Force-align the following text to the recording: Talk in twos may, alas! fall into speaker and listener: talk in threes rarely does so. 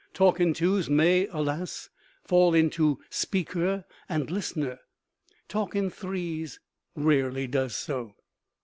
Talk 0.15 0.39
in 0.39 0.55
twos 0.55 0.89
may, 0.89 1.27
alas! 1.27 1.91
fall 2.23 2.55
into 2.55 2.99
speaker 3.11 3.85
and 4.09 4.31
listener: 4.31 4.79
talk 5.47 5.75
in 5.75 5.91
threes 5.91 6.59
rarely 6.95 7.45
does 7.45 7.75
so. 7.75 8.15